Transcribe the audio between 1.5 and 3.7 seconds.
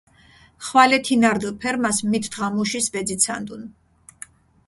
ფერმას, მით დღამუშის ვეძიცანდუნ.